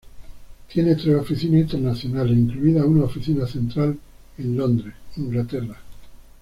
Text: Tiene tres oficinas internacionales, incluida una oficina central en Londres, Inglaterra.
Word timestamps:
Tiene 0.67 0.95
tres 0.95 1.15
oficinas 1.15 1.61
internacionales, 1.61 2.35
incluida 2.35 2.83
una 2.85 3.03
oficina 3.03 3.45
central 3.45 3.99
en 4.39 4.57
Londres, 4.57 4.95
Inglaterra. 5.17 5.77